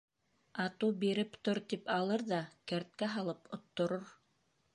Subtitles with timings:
[0.61, 2.41] Ату, биреп тор, тип алыр ҙа
[2.73, 4.11] кәрткә һалып отторор.